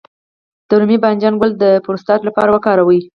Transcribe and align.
د 0.67 0.69
رومي 0.79 0.97
بانجان 1.03 1.35
ګل 1.41 1.51
د 1.57 1.65
پروستات 1.85 2.21
لپاره 2.27 2.49
وکاروئ 2.51 2.99